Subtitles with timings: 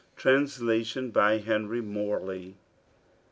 [0.15, 2.55] Translation of Henry Morley.